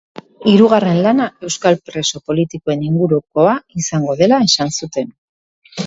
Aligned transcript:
Hirugarren 0.51 1.01
lana 1.07 1.27
euskal 1.49 1.77
preso 1.91 2.23
politikoen 2.31 2.89
ingurukoa 2.91 3.55
izango 3.85 4.21
dela 4.25 4.45
esan 4.51 4.77
zuten. 4.81 5.19